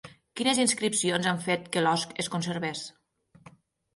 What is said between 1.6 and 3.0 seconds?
que l'osc es conservés?